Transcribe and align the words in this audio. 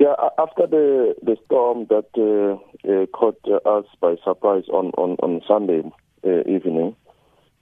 Yeah, 0.00 0.14
after 0.38 0.68
the 0.68 1.16
the 1.24 1.36
storm 1.46 1.86
that 1.90 2.06
uh, 2.14 2.54
uh, 2.88 3.06
caught 3.06 3.40
us 3.66 3.84
by 4.00 4.14
surprise 4.22 4.62
on 4.68 4.92
on 4.96 5.16
on 5.20 5.40
Sunday 5.48 5.82
uh, 6.24 6.42
evening, 6.48 6.94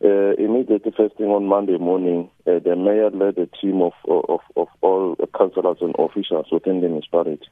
uh, 0.04 0.35
immediately 0.37 0.93
first 0.95 1.17
thing 1.17 1.29
on 1.29 1.46
Monday 1.46 1.79
morning, 1.79 2.29
uh, 2.46 2.59
the 2.62 2.77
mayor 2.77 3.09
led 3.11 3.38
a 3.38 3.46
team 3.46 3.80
of 3.80 3.95
of, 4.07 4.41
of 4.54 4.69
all 4.83 5.17
councillors 5.35 5.79
and 5.80 5.95
officials 5.99 6.45
within 6.53 6.83
the 6.83 6.88
municipality 6.88 7.46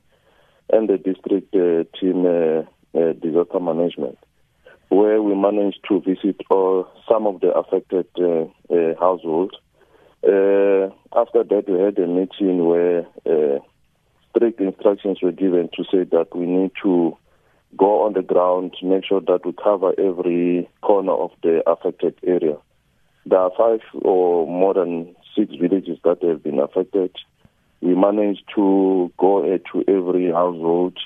and 0.71 0.87
the 0.87 0.99
district 0.99 1.55
uh, 1.55 1.85
team 1.99 2.25
disaster 3.23 3.61
management, 3.61 4.19
where 4.91 5.23
we 5.23 5.35
managed 5.35 5.81
to 5.89 6.01
visit 6.01 6.37
all 6.51 6.87
some 7.09 7.27
of 7.27 7.41
the 7.41 7.49
affected 7.55 8.07
households. 9.01 9.55
after 11.17 11.43
that, 11.43 11.65
we 11.69 11.81
had 11.81 11.99
a 11.99 12.07
meeting 12.07 12.67
where 12.67 13.07
strict 14.35 14.61
instructions 14.61 15.19
were 15.23 15.33
given 15.33 15.69
to 15.77 15.85
say 15.85 16.05
that 16.05 16.35
we 16.35 16.47
need 16.47 16.73
to 16.83 17.17
go 17.77 18.05
on 18.05 18.13
the 18.13 18.23
ground 18.23 18.75
to 18.81 18.87
make 18.87 19.05
sure 19.05 19.21
that 19.21 19.45
we 19.45 19.53
cover 19.53 19.93
every 19.99 20.69
corner 20.83 21.13
of 21.13 21.31
the 21.43 21.63
affected 21.69 22.15
area. 22.27 22.57
There 23.27 23.39
are 23.39 23.51
five 23.57 23.81
or 24.03 24.47
more 24.47 24.75
than 24.75 25.17
six 25.37 25.55
villages 25.55 25.99
that 26.05 26.23
have 26.23 26.43
been 26.43 26.59
affected. 26.59 27.15
We 27.81 27.95
managed 27.95 28.45
to 28.55 29.13
go 29.19 29.43
to 29.73 29.85
every 29.89 30.31
household, 30.31 30.99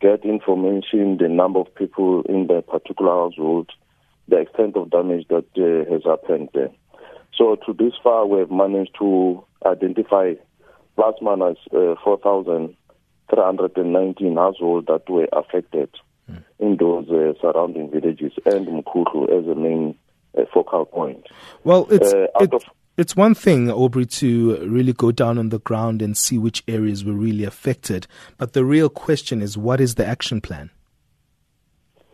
get 0.00 0.24
information, 0.24 1.18
the 1.18 1.28
number 1.28 1.60
of 1.60 1.74
people 1.74 2.22
in 2.22 2.46
the 2.46 2.62
particular 2.62 3.12
household, 3.12 3.70
the 4.28 4.38
extent 4.38 4.76
of 4.76 4.90
damage 4.90 5.26
that 5.28 5.46
uh, 5.56 5.92
has 5.92 6.02
happened 6.04 6.50
there. 6.54 6.70
So 7.36 7.56
to 7.66 7.72
this 7.72 7.92
far, 8.02 8.26
we 8.26 8.40
have 8.40 8.50
managed 8.50 8.96
to 8.98 9.44
identify 9.64 10.34
plus 10.96 11.14
minus 11.20 11.58
uh, 11.72 11.94
4,319 12.04 14.36
households 14.36 14.86
that 14.86 15.08
were 15.08 15.28
affected 15.32 15.88
mm. 16.30 16.42
in 16.58 16.76
those 16.76 17.08
uh, 17.10 17.32
surrounding 17.40 17.90
villages 17.90 18.32
and 18.46 18.66
Mkhulu 18.66 19.30
as 19.30 19.46
a 19.46 19.54
main 19.54 19.96
uh, 20.36 20.42
focal 20.52 20.86
point. 20.86 21.26
Well, 21.64 21.86
it's, 21.90 22.12
uh, 22.12 22.26
it, 22.40 22.52
of, 22.52 22.64
it's 22.96 23.16
one 23.16 23.34
thing, 23.34 23.70
Aubrey, 23.70 24.06
to 24.06 24.56
really 24.68 24.92
go 24.92 25.10
down 25.10 25.38
on 25.38 25.48
the 25.48 25.60
ground 25.60 26.02
and 26.02 26.16
see 26.16 26.38
which 26.38 26.62
areas 26.68 27.04
were 27.04 27.14
really 27.14 27.44
affected. 27.44 28.06
But 28.36 28.52
the 28.52 28.64
real 28.64 28.88
question 28.88 29.42
is 29.42 29.56
what 29.56 29.80
is 29.80 29.94
the 29.94 30.06
action 30.06 30.40
plan? 30.40 30.70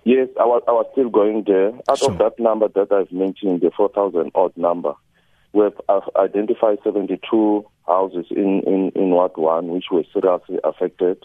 Yes, 0.04 0.28
I 0.38 0.44
was, 0.44 0.62
I 0.69 0.70
was 0.70 0.86
still 0.92 1.10
going 1.10 1.42
there. 1.44 1.72
Out 1.91 1.98
sure. 1.98 2.12
of 2.12 2.19
that 2.19 2.38
number 2.38 2.69
that 2.69 2.92
I've 2.92 3.10
mentioned, 3.10 3.62
the 3.62 3.72
4,000 3.77 4.30
odd 4.36 4.56
number, 4.56 4.94
we 5.52 5.64
have 5.64 6.04
identified 6.14 6.78
72 6.84 7.66
houses 7.86 8.26
in, 8.30 8.62
in, 8.66 8.92
in 8.94 9.10
Ward 9.10 9.32
1 9.36 9.68
which 9.68 9.86
were 9.90 10.04
seriously 10.12 10.58
affected, 10.64 11.22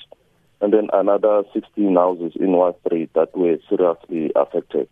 and 0.61 0.73
then 0.73 0.89
another 0.93 1.43
16 1.53 1.95
houses 1.95 2.33
in 2.39 2.51
Ward 2.51 2.75
3 2.87 3.09
that 3.15 3.35
were 3.35 3.57
seriously 3.69 4.31
affected. 4.35 4.89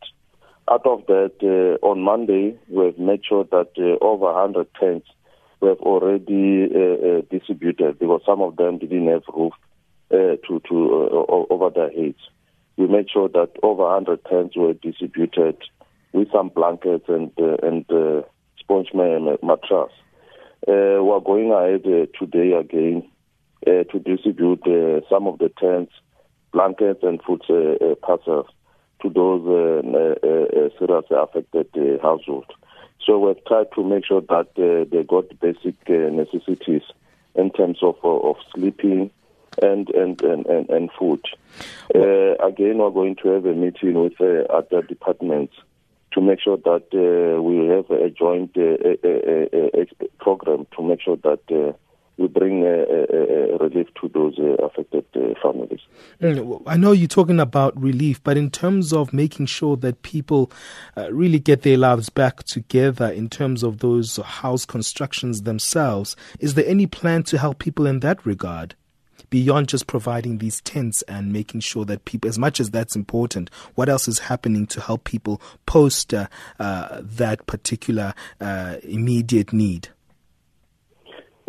Out 0.70 0.86
of 0.86 1.06
that, 1.08 1.34
uh, 1.42 1.84
on 1.86 2.02
Monday, 2.02 2.56
we 2.70 2.86
have 2.86 3.00
made 3.00 3.22
sure 3.28 3.44
that 3.46 3.72
uh, 3.78 4.04
over 4.06 4.26
100 4.26 4.68
tents 4.80 5.08
we 5.62 5.68
have 5.68 5.80
already 5.80 6.70
uh, 6.74 6.80
uh, 6.80 7.22
distributed 7.30 8.00
because 8.00 8.22
some 8.26 8.42
of 8.42 8.56
them 8.56 8.78
didn't 8.78 9.08
have 9.08 9.24
roof 9.36 9.54
uh, 10.12 10.38
to, 10.48 10.62
to 10.70 11.10
uh, 11.12 11.54
over 11.54 11.70
their 11.70 11.92
heads. 11.92 12.20
We 12.78 12.88
made 12.88 13.10
sure 13.12 13.28
that 13.30 13.52
over 13.62 13.84
100 13.84 14.24
tents 14.26 14.56
were 14.56 14.74
distributed 14.74 15.58
with 16.14 16.32
some 16.32 16.50
blankets 16.50 17.06
and 17.08 17.32
and 17.38 17.86
sponge 18.58 18.90
mattress. 18.94 19.92
Uh, 20.68 21.02
we're 21.02 21.22
going 21.22 21.52
ahead 21.52 21.86
uh, 21.86 22.06
today 22.20 22.52
again 22.52 23.10
uh, 23.66 23.84
to 23.92 24.00
distribute 24.00 24.62
uh, 24.68 25.00
some 25.10 25.26
of 25.26 25.40
the 25.40 25.50
tents, 25.58 25.94
blankets, 26.52 27.00
and 27.02 27.22
food 27.24 27.42
uh, 27.50 27.92
uh, 27.92 27.96
parcels 27.96 28.48
to 29.02 29.10
those 29.10 29.42
seriously 30.78 31.16
affected 31.16 32.00
households. 32.02 32.50
So 33.06 33.18
we've 33.20 33.44
tried 33.46 33.72
to 33.76 33.84
make 33.84 34.06
sure 34.06 34.20
that 34.20 34.54
they 34.92 35.04
got 35.04 35.40
basic 35.40 35.88
necessities 35.88 36.82
in 37.36 37.52
terms 37.52 37.80
of 37.82 37.96
of 38.04 38.36
sleeping 38.54 39.12
and 39.62 39.90
and 39.92 40.22
and 40.22 40.46
and, 40.46 40.70
and 40.70 40.92
food. 41.00 41.24
again, 41.96 42.80
we're 42.80 42.92
going 42.92 43.16
to 43.24 43.30
have 43.30 43.46
a 43.46 43.54
meeting 43.54 43.94
with 43.94 44.20
other 44.50 44.82
departments 44.82 45.56
sure 46.50 46.58
that 46.58 46.88
uh, 46.94 47.42
we 47.42 47.68
have 47.68 47.90
a 47.92 48.10
joint 48.10 48.56
uh, 48.58 48.62
uh, 48.62 49.08
uh, 49.08 49.82
uh 49.82 50.08
program 50.20 50.66
to 50.76 50.84
make 50.84 51.02
sure 51.02 51.18
that 51.18 51.40
uh, 51.52 51.74
we 52.18 52.28
bring 52.28 52.64
relief 52.64 53.88
to 54.02 54.10
those 54.10 54.38
affected 54.62 55.06
families. 55.42 55.80
Mm, 56.22 56.62
I 56.68 56.76
know 56.76 56.92
you're 56.92 57.08
talking 57.08 57.40
about 57.40 57.80
relief, 57.82 58.22
but 58.24 58.36
in 58.36 58.50
terms 58.50 58.92
of 58.92 59.14
making 59.14 59.46
sure 59.46 59.78
that 59.78 60.02
people 60.02 60.52
really 61.12 61.40
get 61.40 61.62
their 61.62 61.78
lives 61.78 62.10
back 62.10 62.44
together 62.44 63.08
in 63.08 63.30
terms 63.30 63.64
of 63.64 63.80
those 63.80 64.18
house 64.18 64.66
constructions 64.66 65.44
themselves, 65.44 66.18
is 66.42 66.56
there 66.56 66.68
any 66.68 66.88
plan 66.88 67.24
to 67.24 67.38
help 67.38 67.58
people 67.60 67.86
in 67.86 68.02
that 68.02 68.26
regard? 68.26 68.76
Beyond 69.30 69.68
just 69.68 69.88
providing 69.88 70.38
these 70.38 70.62
tents 70.62 71.02
and 71.04 71.32
making 71.32 71.62
sure 71.62 71.86
that 71.86 72.06
people, 72.06 72.30
as 72.30 72.40
much 72.40 72.60
as 72.60 72.70
that's 72.70 72.96
important, 72.96 73.50
what 73.76 73.90
else 73.90 74.08
is 74.08 74.20
happening 74.20 74.66
to 74.68 74.82
help 74.82 75.04
people 75.04 75.42
post 75.66 76.14
uh, 76.14 76.28
uh, 76.60 77.02
that 77.04 77.46
particular 77.48 78.14
uh, 78.40 78.78
immediate 78.84 79.54
need? 79.54 79.90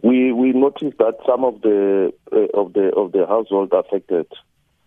We 0.02 0.32
we 0.32 0.52
noticed 0.52 0.96
that 0.98 1.18
some 1.26 1.44
of 1.44 1.60
the 1.60 2.12
uh, 2.32 2.58
of 2.58 2.72
the 2.72 2.91
of 2.96 3.12
the 3.12 3.26
household 3.26 3.72
affected 3.74 4.26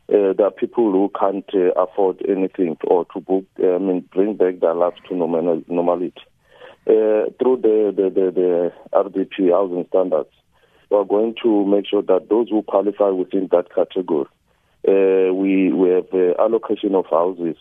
uh, 0.09 0.33
there 0.33 0.45
are 0.47 0.51
people 0.51 0.91
who 0.91 1.09
can't 1.17 1.49
uh, 1.55 1.71
afford 1.81 2.21
anything 2.27 2.77
or 2.83 3.05
to 3.13 3.21
book, 3.21 3.45
I 3.57 3.77
mean, 3.77 4.01
bring 4.13 4.35
back 4.35 4.59
their 4.59 4.73
lives 4.75 4.97
to 5.07 5.15
normal, 5.15 5.63
normality. 5.67 6.21
Uh, 6.85 7.31
through 7.39 7.61
the, 7.61 7.93
the, 7.95 8.09
the, 8.09 8.31
the 8.31 8.73
RDP 8.93 9.51
housing 9.51 9.85
standards, 9.87 10.29
we 10.93 10.99
are 10.99 11.05
going 11.05 11.33
to 11.41 11.65
make 11.65 11.87
sure 11.87 12.03
that 12.03 12.29
those 12.29 12.49
who 12.49 12.61
qualify 12.61 13.09
within 13.09 13.49
that 13.51 13.73
category, 13.73 14.27
uh, 14.87 15.33
we, 15.33 15.73
we 15.73 15.89
have 15.89 16.05
uh, 16.13 16.39
allocation 16.39 16.93
of 16.93 17.05
houses 17.09 17.57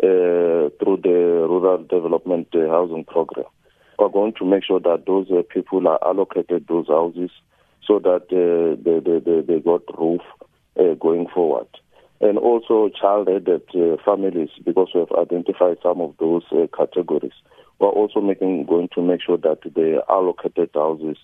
uh, 0.00 0.70
through 0.78 1.00
the 1.02 1.42
Rural 1.50 1.78
Development 1.78 2.46
uh, 2.54 2.68
Housing 2.68 3.04
Program. 3.04 3.46
We 3.98 4.04
are 4.04 4.10
going 4.10 4.32
to 4.34 4.44
make 4.44 4.62
sure 4.62 4.78
that 4.78 5.06
those 5.08 5.26
uh, 5.28 5.42
people 5.52 5.88
are 5.88 5.98
allocated 6.06 6.66
those 6.68 6.86
houses 6.86 7.32
so 7.84 7.98
that 7.98 8.30
uh, 8.30 8.80
they, 8.80 9.00
they, 9.00 9.18
they, 9.18 9.40
they 9.40 9.58
got 9.60 9.82
roof 9.98 10.20
going 11.00 11.26
forward. 11.34 11.66
And 12.20 12.38
also 12.38 12.88
child-headed 12.90 13.62
families, 14.04 14.50
because 14.64 14.90
we 14.94 15.00
have 15.00 15.10
identified 15.18 15.78
some 15.82 16.00
of 16.00 16.14
those 16.20 16.44
categories. 16.76 17.32
We're 17.80 17.88
also 17.88 18.20
making 18.20 18.66
going 18.66 18.88
to 18.94 19.02
make 19.02 19.22
sure 19.22 19.38
that 19.38 19.62
the 19.62 20.04
allocated 20.08 20.70
houses 20.74 21.16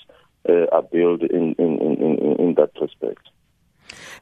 uh, 0.48 0.66
are 0.72 0.82
built 0.82 1.22
in, 1.22 1.54
in, 1.58 1.78
in, 1.78 2.36
in, 2.38 2.54
that 2.54 2.70
respect. 2.80 3.28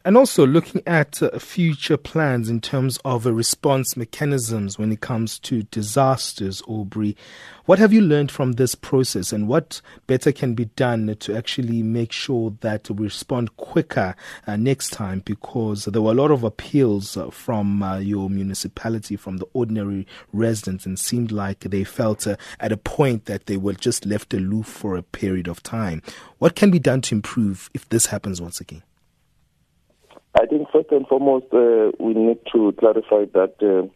And 0.05 0.17
also 0.17 0.47
looking 0.47 0.83
at 0.87 1.23
uh, 1.23 1.39
future 1.39 1.97
plans 1.97 2.49
in 2.49 2.61
terms 2.61 2.99
of 3.05 3.27
uh, 3.27 3.33
response 3.33 3.97
mechanisms 3.97 4.79
when 4.79 4.93
it 4.93 5.01
comes 5.01 5.39
to 5.41 5.63
disasters, 5.65 6.63
Aubrey. 6.67 7.17
What 7.65 7.79
have 7.79 7.93
you 7.93 8.01
learned 8.01 8.33
from 8.33 8.53
this 8.53 8.75
process 8.75 9.33
and 9.33 9.47
what 9.47 9.81
better 10.09 10.33
can 10.33 10.55
be 10.55 10.65
done 10.65 11.15
to 11.21 11.37
actually 11.37 11.81
make 11.83 12.11
sure 12.11 12.53
that 12.61 12.91
we 12.91 13.05
respond 13.05 13.57
quicker 13.57 14.17
uh, 14.49 14.57
next 14.57 14.91
time? 14.91 15.21
Because 15.21 15.85
there 15.85 16.03
were 16.03 16.11
a 16.11 16.15
lot 16.15 16.33
of 16.33 16.43
appeals 16.43 17.17
uh, 17.17 17.31
from 17.31 17.83
uh, 17.83 17.99
your 17.99 18.29
municipality, 18.29 19.15
from 19.15 19.37
the 19.37 19.47
ordinary 19.53 20.09
residents, 20.33 20.87
and 20.87 20.99
seemed 20.99 21.31
like 21.31 21.61
they 21.61 21.85
felt 21.85 22.27
uh, 22.27 22.37
at 22.59 22.73
a 22.73 22.77
point 22.77 23.27
that 23.27 23.47
they 23.47 23.57
were 23.57 23.75
just 23.75 24.05
left 24.05 24.35
aloof 24.35 24.67
for 24.67 24.97
a 24.97 25.03
period 25.03 25.47
of 25.47 25.63
time. 25.63 26.03
What 26.39 26.57
can 26.57 26.73
be 26.73 26.81
done 26.81 27.01
to 27.03 27.15
improve 27.15 27.71
if 27.75 27.89
this 27.89 28.07
happens 28.07 28.41
once 28.41 28.61
again? 28.61 28.83
I 30.43 30.47
think 30.47 30.69
first 30.73 30.91
and 30.91 31.07
foremost, 31.07 31.47
uh, 31.53 31.93
we 32.01 32.15
need 32.15 32.41
to 32.53 32.75
clarify 32.77 33.27
that 33.33 33.55
uh, 33.63 33.87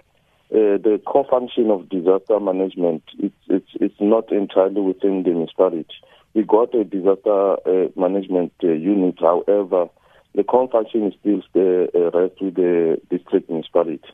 uh, 0.54 0.78
the 0.78 1.00
core 1.04 1.26
function 1.28 1.72
of 1.72 1.88
disaster 1.88 2.38
management 2.38 3.02
it's, 3.19 3.34
it's, 3.48 3.70
it's 3.81 3.96
not 3.98 4.31
entirely 4.31 4.81
within 4.81 5.25
the 5.25 5.31
municipality. 5.31 5.93
We 6.34 6.44
got 6.44 6.72
a 6.72 6.84
disaster 6.84 7.56
uh, 7.66 7.88
management 7.96 8.52
uh, 8.62 8.69
unit, 8.69 9.16
however, 9.19 9.88
the 10.37 10.44
core 10.44 10.69
function 10.70 11.08
is 11.08 11.14
still 11.19 11.43
uh, 11.56 12.16
rest 12.16 12.40
with 12.40 12.54
the 12.54 13.00
district 13.10 13.50
municipality. 13.50 14.04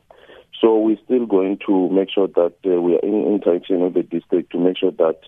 So 0.58 0.78
we're 0.78 1.05
still 1.05 1.26
going 1.26 1.58
to 1.67 1.90
make 1.90 2.08
sure 2.14 2.28
that 2.28 2.55
we 2.64 2.96
are 2.96 3.00
in 3.00 3.26
interaction 3.26 3.81
with 3.81 3.93
the 3.93 4.05
district 4.05 4.52
to 4.52 4.58
make 4.58 4.78
sure 4.78 4.93
that 4.93 5.19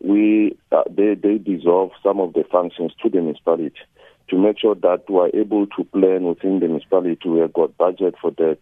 we 0.00 0.56
they, 0.88 1.16
they 1.16 1.36
dissolve 1.36 1.90
some 2.02 2.18
of 2.18 2.32
the 2.32 2.44
functions 2.50 2.92
to 3.02 3.10
the 3.10 3.20
municipality 3.20 3.74
to 4.28 4.38
make 4.38 4.58
sure 4.58 4.74
that 4.74 5.04
we 5.08 5.18
are 5.18 5.30
able 5.34 5.66
to 5.68 5.84
plan 5.84 6.24
within 6.24 6.60
the 6.60 6.68
municipality. 6.68 7.28
We 7.28 7.40
have 7.40 7.52
got 7.52 7.76
budget 7.76 8.14
for 8.20 8.30
that 8.32 8.58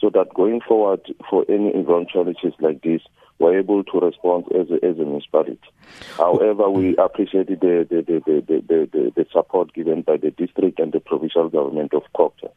so 0.00 0.10
that 0.10 0.34
going 0.34 0.60
forward 0.60 1.00
for 1.28 1.44
any 1.48 1.70
eventualities 1.74 2.52
like 2.60 2.82
this, 2.82 3.02
we're 3.38 3.58
able 3.58 3.84
to 3.84 4.00
respond 4.00 4.44
as 4.52 4.68
a, 4.70 4.84
as 4.84 4.98
a 4.98 5.04
municipality. 5.04 5.58
However, 6.16 6.70
we 6.70 6.96
appreciate 6.96 7.48
the, 7.48 7.56
the, 7.56 7.86
the, 7.88 8.22
the, 8.26 8.42
the, 8.46 8.88
the, 8.92 9.12
the 9.14 9.26
support 9.32 9.72
given 9.74 10.02
by 10.02 10.16
the 10.16 10.30
district 10.30 10.80
and 10.80 10.92
the 10.92 11.00
provincial 11.00 11.48
government 11.48 11.94
of 11.94 12.02
COGTA. 12.16 12.50